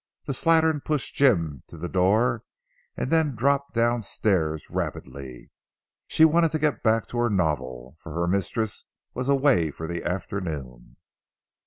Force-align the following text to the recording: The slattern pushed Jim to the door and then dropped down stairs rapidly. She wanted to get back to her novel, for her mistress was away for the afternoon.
The 0.25 0.33
slattern 0.33 0.83
pushed 0.83 1.13
Jim 1.13 1.61
to 1.67 1.77
the 1.77 1.87
door 1.87 2.43
and 2.97 3.11
then 3.11 3.35
dropped 3.35 3.75
down 3.75 4.01
stairs 4.01 4.67
rapidly. 4.67 5.51
She 6.07 6.25
wanted 6.25 6.49
to 6.53 6.57
get 6.57 6.81
back 6.81 7.05
to 7.09 7.19
her 7.19 7.29
novel, 7.29 7.97
for 8.01 8.11
her 8.15 8.25
mistress 8.25 8.85
was 9.13 9.29
away 9.29 9.69
for 9.69 9.85
the 9.85 10.03
afternoon. 10.03 10.95